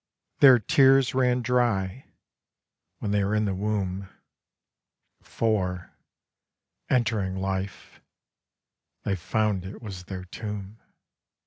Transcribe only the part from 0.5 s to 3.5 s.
tears ran dry when they were in